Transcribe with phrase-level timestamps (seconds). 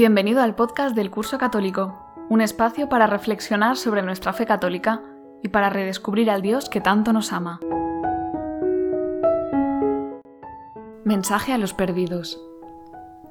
[0.00, 1.94] Bienvenido al podcast del Curso Católico,
[2.30, 5.02] un espacio para reflexionar sobre nuestra fe católica
[5.42, 7.60] y para redescubrir al Dios que tanto nos ama.
[11.04, 12.42] Mensaje a los perdidos.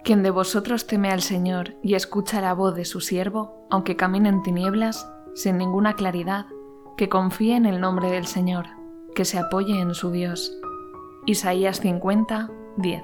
[0.04, 4.30] Quien de vosotros teme al Señor y escucha la voz de su siervo, aunque camine
[4.30, 6.46] en tinieblas, sin ninguna claridad,
[6.98, 8.68] que confíe en el nombre del Señor,
[9.16, 10.56] que se apoye en su Dios.
[11.26, 13.04] Isaías 50, 10.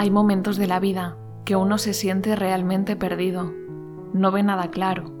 [0.00, 3.52] Hay momentos de la vida que uno se siente realmente perdido,
[4.14, 5.12] no ve nada claro,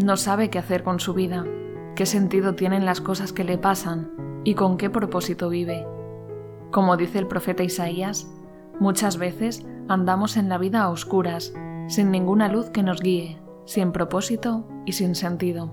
[0.00, 1.44] no sabe qué hacer con su vida,
[1.96, 4.12] qué sentido tienen las cosas que le pasan
[4.44, 5.84] y con qué propósito vive.
[6.70, 8.30] Como dice el profeta Isaías,
[8.78, 11.52] muchas veces andamos en la vida a oscuras,
[11.88, 15.72] sin ninguna luz que nos guíe, sin propósito y sin sentido.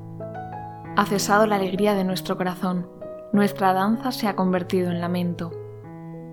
[0.97, 2.89] Ha cesado la alegría de nuestro corazón,
[3.31, 5.52] nuestra danza se ha convertido en lamento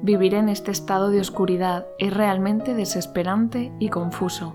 [0.03, 4.53] Vivir en este estado de oscuridad es realmente desesperante y confuso.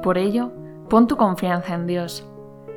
[0.00, 0.52] Por ello,
[0.88, 2.24] pon tu confianza en Dios.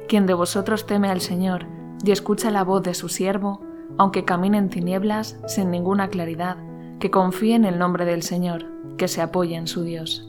[0.07, 1.67] Quien de vosotros teme al Señor
[2.03, 3.61] y escucha la voz de su siervo,
[3.99, 6.57] aunque camine en tinieblas sin ninguna claridad,
[6.99, 8.65] que confíe en el nombre del Señor,
[8.97, 10.27] que se apoye en su Dios.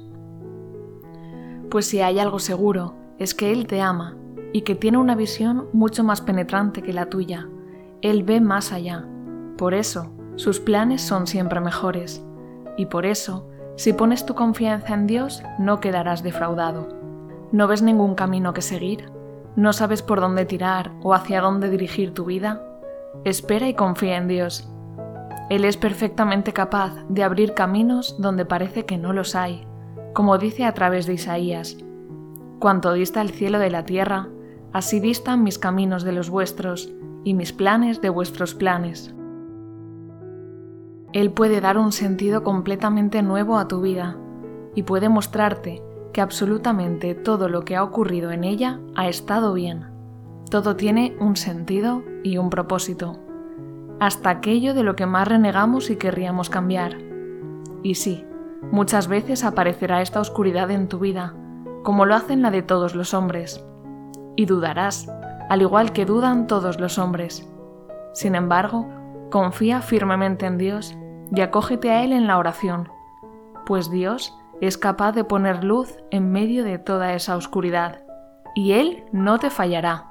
[1.70, 4.16] Pues si hay algo seguro, es que Él te ama
[4.52, 7.48] y que tiene una visión mucho más penetrante que la tuya.
[8.02, 9.06] Él ve más allá.
[9.56, 12.24] Por eso, sus planes son siempre mejores,
[12.78, 13.46] y por eso,
[13.76, 16.88] si pones tu confianza en Dios, no quedarás defraudado.
[17.52, 19.12] ¿No ves ningún camino que seguir?
[19.54, 22.62] ¿No sabes por dónde tirar o hacia dónde dirigir tu vida?
[23.24, 24.66] Espera y confía en Dios.
[25.50, 29.66] Él es perfectamente capaz de abrir caminos donde parece que no los hay,
[30.14, 31.76] como dice a través de Isaías.
[32.60, 34.28] Cuanto dista el cielo de la tierra,
[34.72, 36.90] así distan mis caminos de los vuestros
[37.24, 39.14] y mis planes de vuestros planes.
[41.12, 44.16] Él puede dar un sentido completamente nuevo a tu vida
[44.74, 49.86] y puede mostrarte que absolutamente todo lo que ha ocurrido en ella ha estado bien.
[50.50, 53.18] Todo tiene un sentido y un propósito,
[54.00, 56.96] hasta aquello de lo que más renegamos y querríamos cambiar.
[57.82, 58.24] Y sí,
[58.70, 61.34] muchas veces aparecerá esta oscuridad en tu vida,
[61.82, 63.64] como lo hacen la de todos los hombres.
[64.36, 65.08] Y dudarás,
[65.48, 67.48] al igual que dudan todos los hombres.
[68.12, 68.88] Sin embargo,
[69.30, 70.96] confía firmemente en Dios
[71.34, 72.88] y acógete a Él en la oración,
[73.66, 78.02] pues Dios es capaz de poner luz en medio de toda esa oscuridad,
[78.54, 80.06] y Él no te fallará.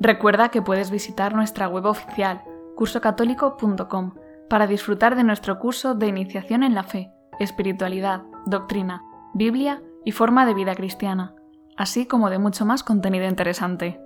[0.00, 2.42] Recuerda que puedes visitar nuestra web oficial,
[2.74, 4.14] cursocatólico.com,
[4.48, 9.04] para disfrutar de nuestro curso de iniciación en la fe, espiritualidad, doctrina,
[9.34, 11.34] Biblia y forma de vida cristiana,
[11.76, 14.00] así como de mucho más contenido interesante.